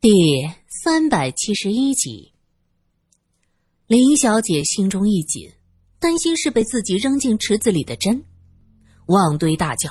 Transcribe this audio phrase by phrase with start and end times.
[0.00, 2.32] 第三百七十一集，
[3.88, 5.50] 林小姐心中一紧，
[5.98, 8.24] 担心是被自己扔进池子里的针。
[9.06, 9.90] 旺堆大叫：“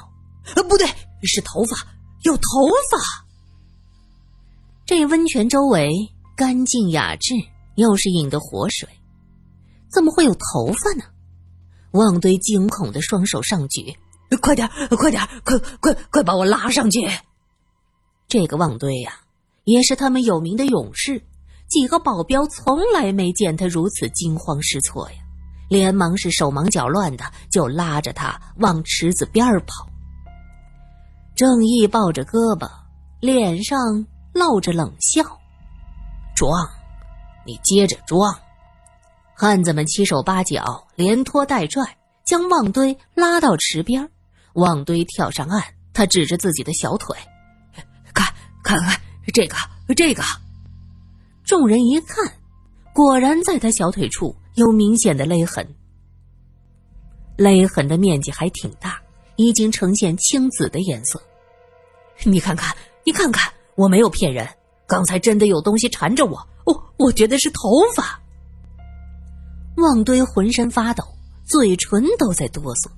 [0.56, 0.88] 呃，不对，
[1.24, 1.76] 是头发，
[2.24, 2.42] 有头
[2.90, 3.28] 发！”
[4.88, 5.92] 这温泉周围
[6.38, 7.34] 干净雅致，
[7.76, 8.88] 又是饮的活水，
[9.92, 11.04] 怎么会有头发呢？
[11.92, 13.94] 旺堆惊恐的双手上举
[14.42, 17.02] ：“快点，快点，快快快把我拉上去！”
[18.30, 19.20] 这个旺堆呀，
[19.68, 21.22] 也是他们有名的勇士，
[21.68, 25.18] 几个保镖从来没见他如此惊慌失措呀，
[25.68, 29.86] 连忙是手忙脚乱的就拉着他往池子边跑。
[31.36, 32.70] 正义抱着胳膊，
[33.20, 33.78] 脸上
[34.34, 35.22] 露着冷笑
[36.34, 36.50] ：“装，
[37.46, 38.34] 你接着装。”
[39.36, 44.10] 汉子们七手八脚，连拖带拽，将旺堆拉到池边。
[44.54, 45.62] 旺堆跳上岸，
[45.94, 47.14] 他指着自己的小腿。
[48.14, 48.26] 看
[48.64, 49.00] 看看
[49.34, 49.56] 这个，
[49.96, 50.24] 这个。
[51.44, 52.34] 众人一看，
[52.94, 55.68] 果然在他小腿处有明显的勒痕，
[57.38, 59.00] 勒痕的面积还挺大，
[59.36, 61.22] 已经呈现青紫的颜色。
[62.24, 64.48] 你看看，你看看，我没有骗人，
[64.88, 67.60] 刚才真的有东西缠着我，我我觉得是头
[67.96, 68.20] 发。
[69.78, 71.04] 旺堆浑身发抖，
[71.46, 72.90] 嘴唇都在哆嗦。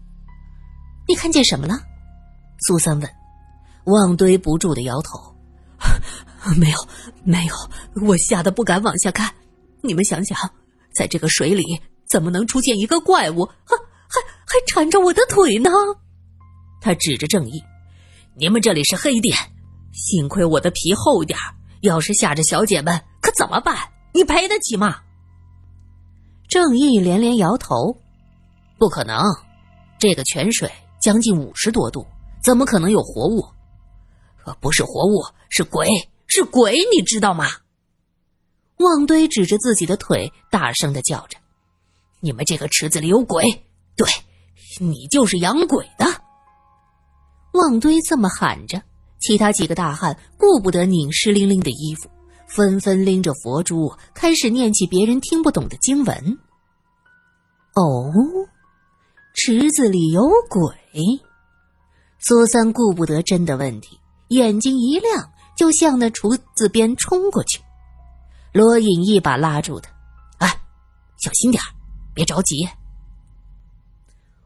[1.07, 1.77] 你看见什么了？
[2.59, 3.09] 苏三问。
[3.85, 5.28] 旺堆不住的摇头。
[6.57, 6.77] 没有，
[7.23, 7.55] 没有，
[8.07, 9.33] 我吓得不敢往下看。
[9.81, 10.37] 你们想想，
[10.93, 11.63] 在这个水里
[12.07, 13.75] 怎么能出现一个怪物，还
[14.07, 15.69] 还还缠着我的腿呢？
[16.81, 17.61] 他指着正义
[18.35, 19.37] ：“你们这里是黑店，
[19.91, 21.37] 幸亏我的皮厚点
[21.81, 23.77] 要是吓着小姐们，可怎么办？
[24.13, 24.97] 你赔得起吗？”
[26.49, 27.97] 正义连连摇头
[28.79, 29.21] ：“不可能，
[29.99, 32.07] 这个泉水将近五十多度，
[32.41, 33.45] 怎么可能有活物？
[34.59, 35.87] 不是活物，是鬼。”
[36.31, 37.47] 是鬼，你知道吗？
[38.77, 41.39] 旺堆指着自己的腿，大声的叫着
[42.21, 43.65] ：“你们这个池子里有鬼！
[43.95, 44.07] 对，
[44.79, 46.05] 你就是养鬼的。”
[47.53, 48.79] 旺堆这么喊着，
[49.19, 52.07] 其他几个大汉顾不得拧湿淋淋的衣服，
[52.47, 56.37] 纷纷拎着佛珠，开始念起别人听不懂的经文。
[57.73, 58.13] 哦，
[59.33, 60.75] 池子里有鬼！
[62.19, 63.99] 苏三顾不得真的问题，
[64.29, 65.31] 眼睛一亮。
[65.55, 67.61] 就向那厨子边冲过去，
[68.53, 69.91] 罗隐一把拉住他
[70.39, 70.47] ：“哎，
[71.17, 71.61] 小心点
[72.13, 72.65] 别着急。”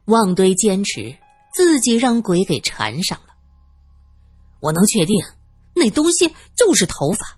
[0.06, 1.16] 旺堆坚持
[1.54, 3.36] 自己让鬼给缠上了。
[4.60, 5.24] 我能确定，
[5.76, 7.38] 那东西就是头发。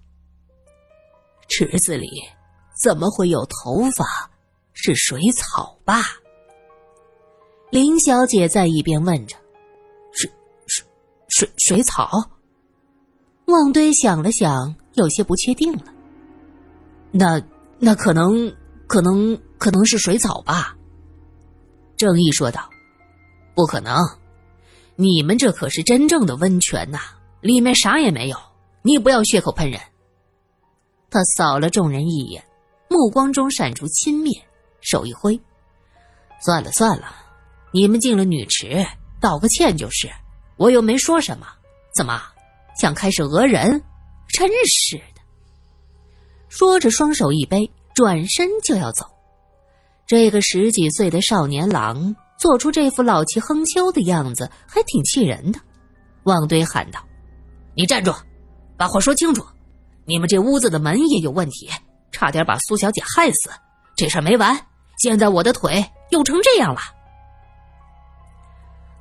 [1.49, 2.07] 池子里
[2.81, 4.05] 怎么会有头发？
[4.71, 6.01] 是水草吧？
[7.71, 9.35] 林小姐在一边问着
[10.15, 10.31] ：“水
[10.65, 10.87] 水
[11.27, 12.09] 水水草？”
[13.45, 15.83] 旺堆想了想，有些不确定了。
[17.11, 17.41] 那
[17.79, 18.53] 那可能
[18.87, 20.75] 可能可能是水草吧？
[21.95, 22.69] 正义说道
[23.55, 23.97] ：“不可能，
[24.95, 26.99] 你们这可是真正的温泉呐，
[27.39, 28.37] 里面啥也没有。
[28.81, 29.79] 你不要血口喷人。”
[31.09, 32.43] 他扫了众人一眼，
[32.89, 34.41] 目光中闪出轻蔑，
[34.81, 35.39] 手一挥
[36.43, 37.15] ：“算了算了，
[37.71, 38.85] 你们进了女池，
[39.21, 40.09] 道个歉就是，
[40.57, 41.47] 我又没说什么，
[41.95, 42.21] 怎么？”
[42.79, 43.81] 想开始讹人，
[44.27, 45.21] 真是的！
[46.49, 49.05] 说着，双手一背，转身就要走。
[50.05, 55.59] 这个十几岁的少年郎做出这副老气横秋的样子，还挺气人的。
[56.23, 56.99] 旺堆喊道
[57.75, 58.13] ：“你站住，
[58.77, 59.45] 把话说清楚！
[60.05, 61.69] 你们这屋子的门也有问题，
[62.11, 63.49] 差点把苏小姐害死。
[63.95, 66.81] 这事没完，现在我的腿又成这样了。”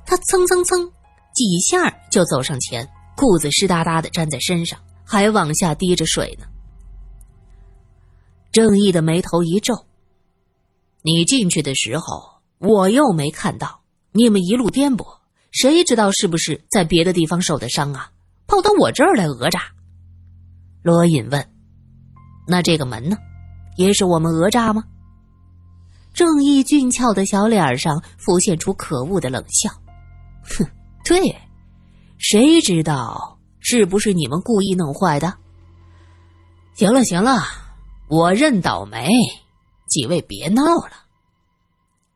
[0.07, 0.91] 他蹭蹭蹭
[1.33, 2.89] 几下就走上前。
[3.15, 6.45] 裤子湿哒哒的粘在身上，还往下滴着水呢。
[8.51, 9.85] 正义的眉头一皱
[11.03, 13.81] ：“你进去的时候，我又没看到，
[14.11, 15.05] 你们一路颠簸，
[15.51, 18.11] 谁知道是不是在别的地方受的伤啊？
[18.47, 19.61] 跑到我这儿来讹诈？”
[20.83, 21.49] 罗隐问
[22.47, 23.17] ：“那这个门呢？
[23.77, 24.83] 也是我们讹诈吗？”
[26.13, 29.69] 正义俊俏的小脸上浮现出可恶的冷笑
[30.57, 30.65] ：“哼，
[31.03, 31.35] 对。”
[32.27, 35.31] 谁知道是不是你们故意弄坏的？
[36.73, 37.43] 行了行了，
[38.07, 39.11] 我认倒霉，
[39.87, 41.05] 几位别闹了。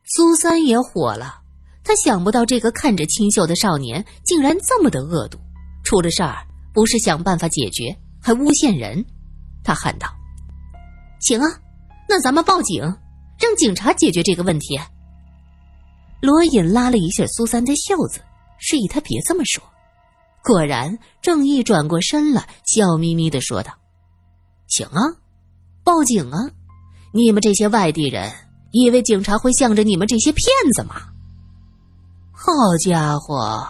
[0.03, 1.41] 苏三也火了，
[1.83, 5.37] 他想不到这个看着清秀的少年竟然这么的恶毒，
[5.83, 6.37] 出了事儿
[6.73, 9.05] 不是想办法解决，还诬陷人。
[9.63, 10.07] 他喊道
[11.21, 11.47] ：“行啊，
[12.07, 12.81] 那咱们报警，
[13.39, 14.75] 让警察解决这个问题。”
[16.19, 18.21] 罗隐拉了一下苏三的袖子，
[18.57, 19.63] 示意他别这么说。
[20.43, 23.73] 果然，正义转过身来，笑眯眯的说道
[24.67, 25.01] ：“行啊，
[25.83, 26.49] 报警啊！
[27.13, 28.31] 你们这些外地人，
[28.71, 30.95] 以为警察会向着你们这些骗子吗？
[32.31, 32.53] 好
[32.83, 33.67] 家伙，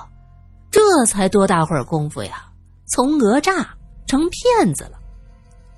[0.69, 2.51] 这才多大会儿功夫呀，
[2.87, 3.75] 从讹诈
[4.05, 4.99] 成骗子了。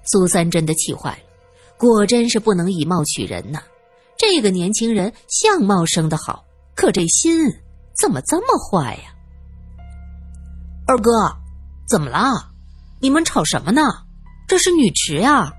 [0.03, 1.23] 苏三真的气坏了，
[1.77, 3.61] 果真是不能以貌取人呐！
[4.17, 6.43] 这个年轻人相貌生得好，
[6.75, 7.33] 可这心
[7.99, 9.15] 怎么这么坏呀？
[10.91, 11.09] 二哥，
[11.87, 12.51] 怎么了？
[12.99, 13.81] 你们吵什么呢？
[14.45, 15.53] 这是女池呀！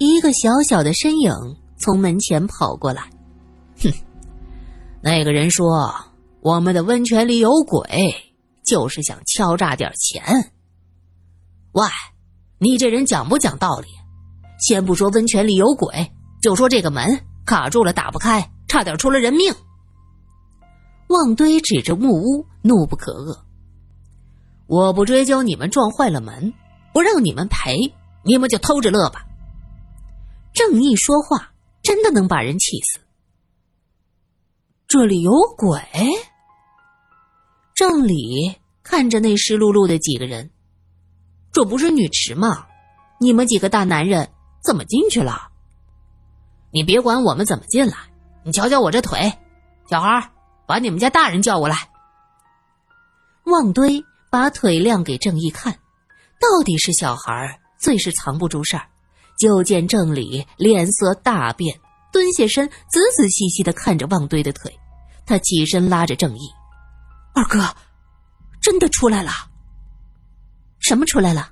[0.00, 1.32] 一个小小的身影
[1.78, 3.02] 从门前跑过来，
[3.80, 3.92] 哼，
[5.00, 5.94] 那个人说
[6.40, 8.12] 我们的温泉里有鬼，
[8.64, 10.50] 就是想敲诈点钱。
[11.70, 11.86] 喂，
[12.58, 13.86] 你这人讲不讲道理？
[14.58, 16.10] 先不说温泉里有鬼，
[16.42, 19.54] 就说这个门卡住了，打不开，差点出了人命。
[21.06, 23.45] 旺堆指着木屋，怒不可遏。
[24.66, 26.52] 我不追究你们撞坏了门，
[26.92, 29.24] 不让你们赔，你们就偷着乐吧。
[30.52, 31.52] 正义说话
[31.82, 33.00] 真的能把人气死。
[34.88, 35.80] 这里有鬼。
[37.74, 40.50] 郑理看着那湿漉漉的几个人，
[41.52, 42.66] 这不是女池吗？
[43.20, 44.28] 你们几个大男人
[44.62, 45.48] 怎么进去了？
[46.72, 47.96] 你别管我们怎么进来，
[48.44, 49.32] 你瞧瞧我这腿。
[49.88, 50.30] 小孩，
[50.66, 51.76] 把你们家大人叫过来。
[53.44, 54.04] 旺堆。
[54.30, 55.72] 把腿亮给郑义看，
[56.40, 58.86] 到底是小孩最是藏不住事儿。
[59.38, 61.78] 就见郑理脸色大变，
[62.10, 64.74] 蹲下身，仔仔细细的看着旺堆的腿。
[65.26, 66.40] 他起身拉着郑义
[67.34, 67.68] ：“二哥，
[68.62, 69.30] 真的出来了？
[70.78, 71.50] 什么出来了？”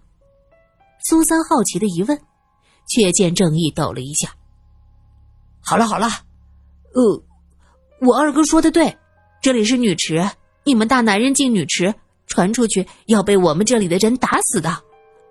[1.06, 2.18] 苏三好奇的一问，
[2.88, 4.30] 却见郑义抖了一下
[5.60, 6.08] ：“好了好了，
[6.94, 7.22] 呃，
[8.00, 8.96] 我二哥说的对，
[9.42, 10.26] 这里是女池，
[10.64, 11.94] 你们大男人进女池。”
[12.34, 14.76] 传出去要被我们这里的人打死的，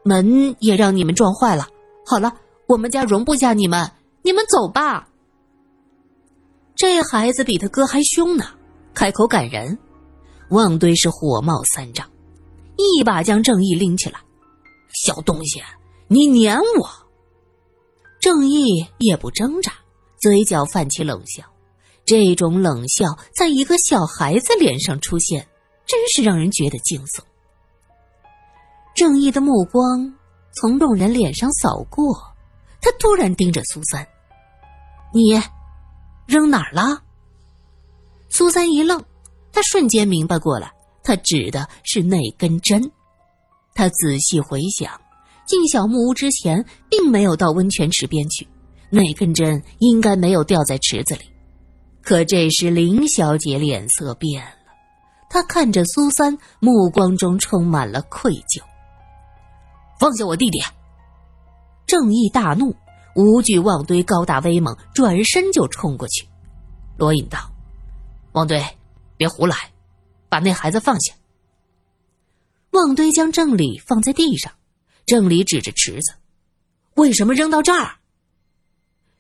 [0.06, 1.68] 门也让你们撞坏了。
[2.06, 2.34] 好了，
[2.66, 3.92] 我们家容不下你们，
[4.22, 5.10] 你们走吧。
[6.78, 8.46] 这孩子比他哥还凶呢，
[8.94, 9.78] 开口赶人。
[10.50, 12.08] 旺堆是火冒三丈，
[12.78, 14.22] 一把将正义拎起来
[15.06, 15.62] ：“小东西，
[16.08, 16.90] 你撵我！”
[18.22, 19.74] 正义也不挣扎，
[20.22, 21.44] 嘴角泛起冷笑。
[22.06, 25.48] 这种冷笑在一个小孩子脸上出现。
[25.86, 27.22] 真是让人觉得惊悚。
[28.96, 30.14] 正义的目光
[30.56, 32.16] 从众人脸上扫过，
[32.82, 34.08] 他突然盯着苏三
[35.14, 35.42] ：“你
[36.28, 37.02] 扔哪儿了？”
[38.30, 39.04] 苏三一愣，
[39.52, 40.72] 他瞬间明白过来，
[41.04, 42.92] 他指的是那根针。
[43.76, 45.02] 他仔细回想，
[45.48, 48.48] 进小木屋之前并没有到温泉池边去，
[48.90, 51.22] 那根针应该没有掉在池子里。
[52.04, 54.63] 可这时林小姐脸色变了。
[55.34, 58.62] 他看着苏三，目光中充满了愧疚。
[60.00, 60.62] 放下我弟弟！
[61.88, 62.76] 正义大怒，
[63.16, 66.28] 无惧旺堆高大威猛，转身就冲过去。
[66.98, 67.52] 罗隐道
[68.34, 68.64] ：“旺堆，
[69.18, 69.58] 别胡来，
[70.30, 71.16] 把那孩子放下。”
[72.70, 74.54] 旺堆将郑理放在地上，
[75.08, 76.14] 郑理指着池子
[76.94, 77.96] ：“为什么扔到这儿？”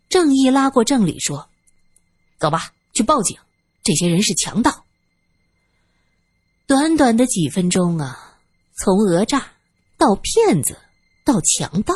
[0.09, 1.49] 正义拉过郑理说
[2.37, 3.35] ：“走吧，去报警，
[3.83, 4.71] 这些人是强盗。”
[6.65, 8.39] 短短的几分钟啊，
[8.77, 9.51] 从讹诈
[9.97, 10.77] 到骗子
[11.25, 11.93] 到强盗，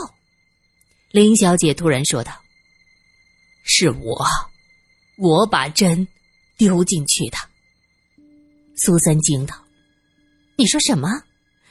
[1.12, 2.34] 林小姐突然说道
[3.64, 4.26] ：“是我，
[5.18, 6.08] 我把针
[6.58, 7.38] 丢进去的。”
[8.76, 9.56] 苏三惊道
[10.58, 11.08] ：“你说什么？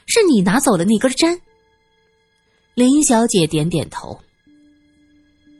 [0.06, 1.40] 是你拿走了那根针？”
[2.74, 4.18] 林小姐点点头：“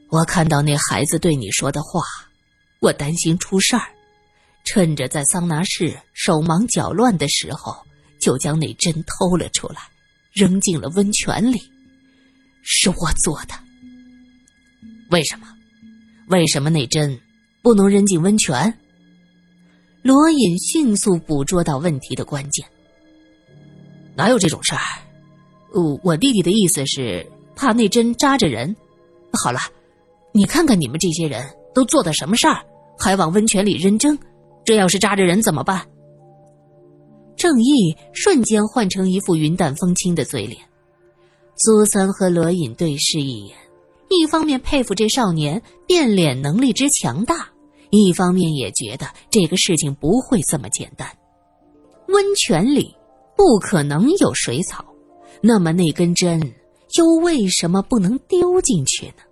[0.08, 2.02] 我看到那孩子对你说的话，
[2.80, 3.92] 我担心出事儿。”
[4.66, 7.74] 趁着在桑拿室手忙脚乱的时候，
[8.18, 9.76] 就将那针偷了出来，
[10.32, 11.58] 扔进了温泉里，
[12.62, 13.54] 是我做的。
[15.10, 15.46] 为什么？
[16.28, 17.18] 为什么那针
[17.62, 18.76] 不能扔进温泉？
[20.02, 22.66] 罗隐迅速捕捉到问题的关键。
[24.16, 24.80] 哪有这种事儿？
[25.72, 28.74] 我，我弟弟的意思是怕那针扎着人。
[29.32, 29.60] 好了，
[30.34, 32.64] 你看看你们这些人都做的什么事儿，
[32.98, 34.18] 还往温泉里扔针。
[34.66, 35.86] 这要是扎着人怎么办？
[37.36, 40.60] 正义瞬间换成一副云淡风轻的嘴脸。
[41.56, 43.56] 苏三和罗隐对视一眼，
[44.10, 47.48] 一方面佩服这少年变脸能力之强大，
[47.90, 51.08] 一方面也觉得这个事情不会这么简单。
[52.08, 52.94] 温泉里
[53.36, 54.84] 不可能有水草，
[55.40, 56.40] 那么那根针
[56.98, 59.22] 又为什么不能丢进去呢？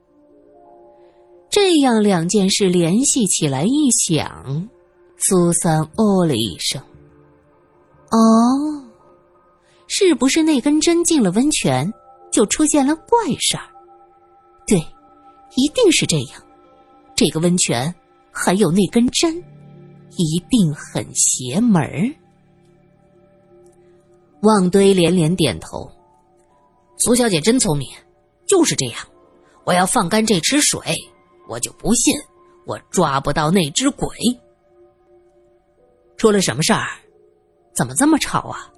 [1.50, 4.68] 这样两件事联系起来一想。
[5.16, 6.82] 苏三哦了一声
[8.10, 8.84] ：“哦，
[9.86, 11.92] 是不是那根针进了温泉，
[12.30, 13.64] 就出现了怪事儿。
[14.66, 14.78] 对，
[15.56, 16.42] 一定是这样。
[17.14, 17.94] 这个温泉
[18.32, 19.36] 还有那根针，
[20.16, 22.14] 一定很邪门儿。
[24.42, 25.90] 旺堆连连点头。
[26.98, 27.88] 苏小姐真聪明，
[28.46, 28.98] 就是这样。
[29.64, 30.80] 我要放干这池水，
[31.48, 32.14] 我就不信
[32.66, 34.08] 我抓不到那只鬼。
[36.24, 36.86] 出了什么事儿？
[37.74, 38.72] 怎么这么吵啊？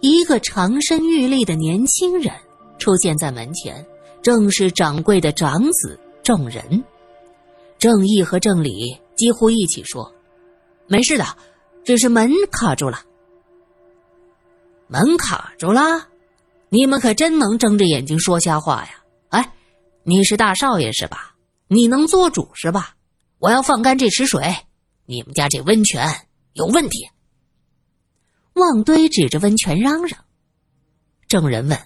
[0.00, 2.32] 一个长身玉立的年轻人
[2.78, 3.86] 出现在门前，
[4.22, 6.82] 正是掌柜的长子郑仁。
[7.76, 10.10] 郑义和郑礼几乎一起说
[10.88, 11.26] ：“没事的，
[11.84, 13.02] 只是门卡住了。”
[14.88, 16.08] 门卡住了？
[16.70, 19.02] 你们可真能睁着眼睛说瞎话呀！
[19.28, 19.52] 哎，
[20.02, 21.34] 你是大少爷是吧？
[21.68, 22.94] 你能做主是吧？
[23.38, 24.56] 我要放干这池水，
[25.06, 27.08] 你们家这温泉有问题。
[28.54, 30.24] 旺堆指着温泉嚷嚷
[31.28, 31.78] ：“证人问，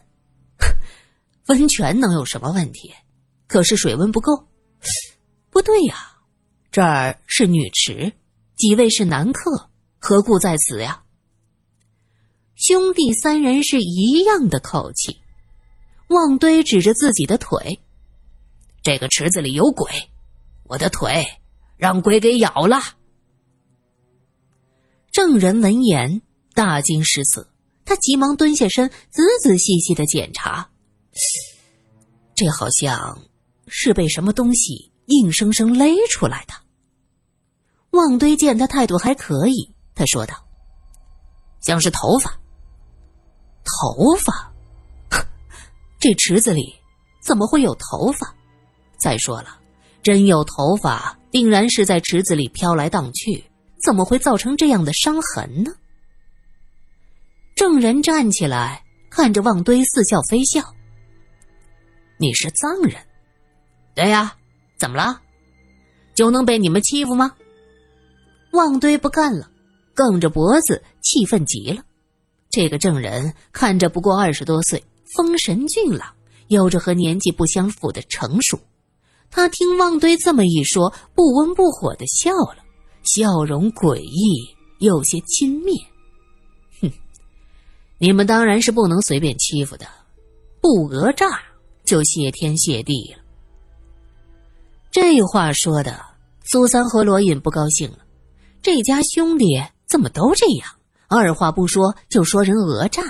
[1.48, 2.94] 温泉能有什么问题？
[3.46, 4.46] 可是水温不够。
[5.50, 6.16] 不对呀，
[6.70, 8.12] 这儿是女池，
[8.56, 11.02] 几位是男客，何故在此呀？”
[12.56, 15.20] 兄弟三人是一样的口气。
[16.08, 17.80] 旺堆指着自己的腿
[18.82, 19.90] ：“这个池子里有鬼，
[20.64, 21.26] 我的腿
[21.76, 22.80] 让鬼给咬了。”
[25.12, 26.22] 证人闻言。
[26.52, 27.48] 大惊失色，
[27.84, 30.68] 他急忙蹲下身，仔仔细细的检查。
[32.34, 33.22] 这好像
[33.68, 36.54] 是被什么东西硬生生勒出来的。
[37.92, 40.34] 旺堆见他态度还可以，他说道
[41.62, 42.30] ：“像是头发。
[43.64, 44.52] 头发？
[46.00, 46.74] 这池子里
[47.22, 48.34] 怎么会有头发？
[48.98, 49.58] 再说了，
[50.02, 53.44] 真有头发，定然是在池子里飘来荡去，
[53.82, 55.72] 怎么会造成这样的伤痕呢？”
[57.56, 60.62] 证人站起来，看着旺堆，似笑非笑。
[62.18, 62.94] 你是藏人？
[63.94, 64.34] 对呀，
[64.78, 65.20] 怎么了？
[66.14, 67.34] 就能被你们欺负吗？
[68.52, 69.50] 旺堆不干了，
[69.94, 71.82] 梗着脖子，气愤极了。
[72.50, 74.82] 这个郑人看着不过二十多岁，
[75.14, 76.14] 风神俊朗，
[76.48, 78.58] 有着和年纪不相符的成熟。
[79.30, 82.59] 他听旺堆这么一说，不温不火的笑了，
[83.12, 85.84] 笑容诡异，有些轻蔑。
[86.80, 86.92] 哼
[87.98, 89.86] 你们当然是不能随便欺负的，
[90.60, 91.42] 不讹诈
[91.84, 93.18] 就谢天谢地了。
[94.92, 96.00] 这话说的，
[96.44, 97.98] 苏三和罗隐不高兴了。
[98.62, 100.70] 这家兄弟怎么都这样？
[101.08, 103.02] 二话不说就说人讹诈。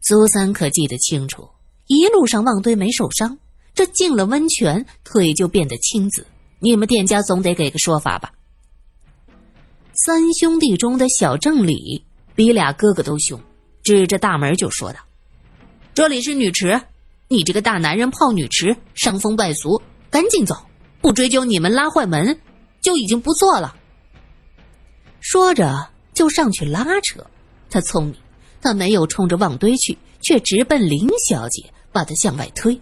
[0.00, 1.46] 苏三可记得清楚，
[1.88, 3.38] 一路上旺堆没受伤，
[3.74, 6.26] 这进了温泉腿就变得青紫。
[6.58, 8.32] 你们店家总得给个说法吧？
[9.92, 12.04] 三兄弟中的小郑礼
[12.34, 13.40] 比俩哥哥都凶。
[13.82, 15.00] 指着大门就说道
[15.94, 16.82] ：“这里是女池，
[17.28, 19.80] 你这个大男人泡女池，伤风败俗，
[20.10, 20.66] 赶紧走！
[21.00, 22.38] 不追究你们拉坏门，
[22.82, 23.74] 就已经不错了。”
[25.20, 27.26] 说着就上去拉扯。
[27.70, 28.16] 他聪明，
[28.60, 32.80] 他没有冲着旺堆去，却直奔林小姐，把她向外推。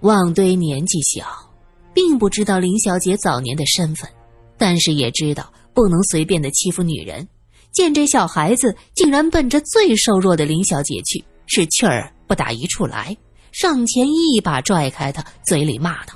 [0.00, 1.50] 旺堆年纪小，
[1.92, 4.10] 并不知道林小姐早年的身份，
[4.56, 7.28] 但是也知道不能随便的欺负女人。
[7.70, 13.14] 见这小孩子竟然奔着最瘦弱的林小姐去，是气儿不打一处来，
[13.52, 16.14] 上前一把拽开她，嘴里骂道：“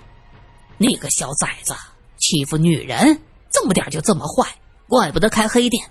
[0.78, 1.74] 你个小崽子，
[2.16, 3.20] 欺负女人，
[3.52, 4.48] 这么点就这么坏，
[4.88, 5.84] 怪不得开黑店。”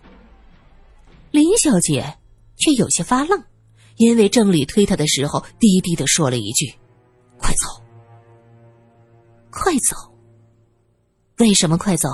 [1.30, 2.18] 林小姐
[2.58, 3.44] 却有些发愣，
[3.98, 6.74] 因为郑理推她的时候，低低的说了一句
[7.38, 7.84] ：“快走，
[9.52, 9.96] 快走。”
[11.38, 12.10] 为什么快走？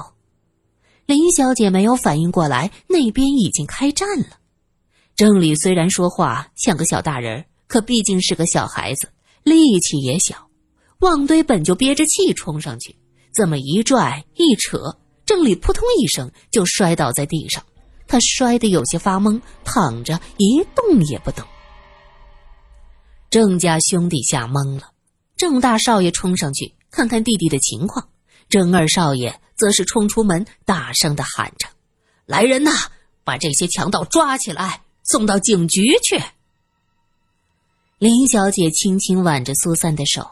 [1.06, 4.40] 林小姐没有反应过来，那边已经开战了。
[5.16, 9.10] 郑理虽然说话像个小大人，可毕竟是个小孩子，
[9.44, 10.48] 力气也小。
[11.00, 12.96] 旺堆本就憋着气冲上去，
[13.32, 17.64] 这么一拽一扯，郑理扑通一声就摔倒在地上。
[18.08, 21.46] 他摔得有些发懵，躺着一动也不动。
[23.30, 24.90] 郑家兄弟吓懵了。
[25.38, 28.08] 郑大少爷冲上去看看弟弟的情况，
[28.50, 29.40] 郑二少爷。
[29.56, 31.68] 则是冲出门，大声的喊着
[32.26, 32.72] ：“来人呐，
[33.24, 36.22] 把这些强盗抓起来，送到警局去！”
[37.98, 40.30] 林小姐轻轻挽着苏三的手，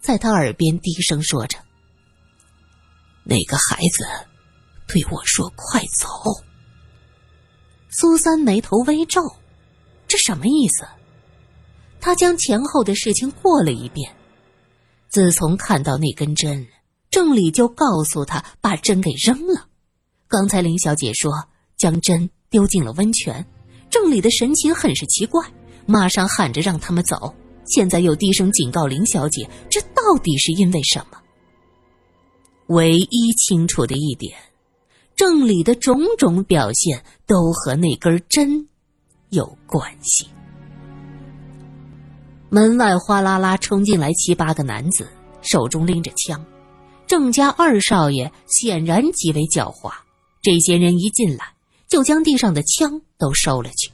[0.00, 1.58] 在他耳边低声说着
[3.24, 4.04] ：“那个孩子
[4.86, 6.08] 对我说：‘快走。’”
[7.88, 9.20] 苏三眉头微皱，
[10.08, 10.84] 这什么意思？
[12.00, 14.14] 他将前后的事情过了一遍。
[15.08, 16.66] 自从看到那根针。
[17.14, 19.68] 郑理就告诉他把针给扔了。
[20.26, 21.30] 刚才林小姐说
[21.76, 23.46] 将针丢进了温泉，
[23.88, 25.40] 郑理的神情很是奇怪，
[25.86, 27.32] 马上喊着让他们走，
[27.66, 31.16] 现在又低声警告林小姐，这到底是因为什么？
[32.66, 34.36] 唯一清楚的一点，
[35.14, 38.68] 郑理的种种表现都和那根针
[39.28, 40.26] 有关系。
[42.50, 45.06] 门外哗啦啦冲进来七八个男子，
[45.42, 46.44] 手中拎着枪。
[47.06, 49.92] 郑家二少爷显然极为狡猾，
[50.42, 51.44] 这些人一进来
[51.88, 53.90] 就将地上的枪都收了去。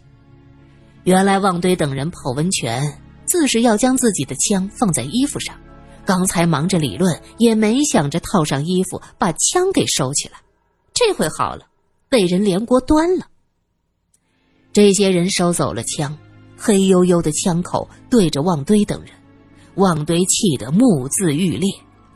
[1.05, 5.55] 原来旺堆等人泡温泉，自是要将自己的枪放在衣服上。
[6.05, 10.39] 刚才忙着理论，也没想着套上衣服把枪给收起来。
[10.93, 11.67] 这回好了，
[12.09, 13.27] 被人连锅端了。
[14.73, 16.17] 这些人收走了枪，
[16.57, 19.13] 黑黝黝的枪口对着旺堆等人，
[19.75, 21.71] 旺堆气得目眦欲裂，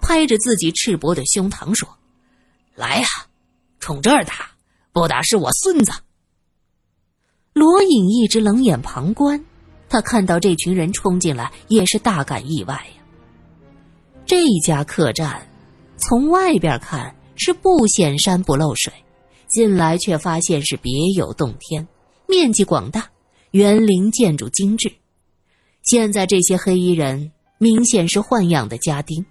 [0.06, 1.88] 拍着自己赤膊的胸膛说
[2.76, 3.06] ：“来呀，
[3.80, 4.50] 冲这儿打，
[4.92, 5.92] 不打是我孙子。”
[7.54, 9.42] 罗隐一直冷眼旁观，
[9.88, 13.02] 他看到这群人冲进来，也是大感意外呀。
[14.26, 15.48] 这家客栈，
[15.96, 18.92] 从外边看是不显山不漏水，
[19.48, 21.88] 进来却发现是别有洞天，
[22.28, 23.08] 面积广大，
[23.52, 24.92] 园林建筑精致。
[25.82, 29.24] 现在这些黑衣人明显是豢养的家丁，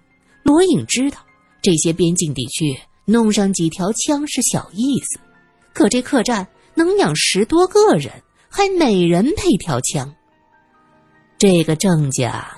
[0.44, 1.18] 罗颖知道
[1.62, 5.18] 这些边境地区弄上几条枪是小意思，
[5.72, 8.12] 可这客栈能养十多个人，
[8.48, 10.14] 还每人配条枪，
[11.38, 12.56] 这个郑家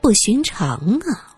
[0.00, 1.36] 不寻常啊。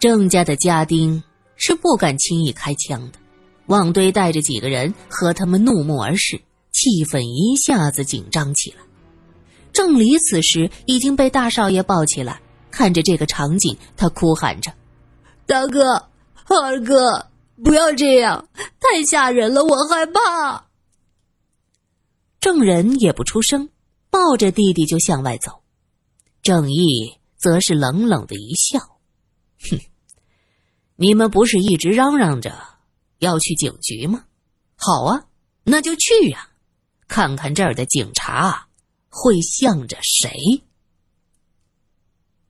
[0.00, 1.22] 郑家的家丁
[1.56, 3.18] 是不敢轻易开枪的，
[3.66, 6.36] 旺堆带着几个人和他们怒目而视，
[6.72, 8.78] 气氛一下子紧张起来。
[9.72, 12.40] 郑离此时已经被大少爷抱起来，
[12.78, 14.72] 看着这个场景，他哭喊着
[15.46, 15.94] ：“大哥，
[16.44, 17.28] 二哥，
[17.64, 20.68] 不要这样，太吓人了，我害怕。”
[22.38, 23.68] 郑仁也不出声，
[24.10, 25.64] 抱着弟弟就向外走。
[26.40, 28.78] 郑义则是冷冷的一笑。
[29.68, 29.80] 哼，
[30.94, 32.56] 你们不是一直嚷嚷着
[33.18, 34.26] 要去警局吗？
[34.76, 35.24] 好啊，
[35.64, 36.50] 那就去呀，
[37.08, 38.68] 看看这儿的警察
[39.08, 40.62] 会向着谁。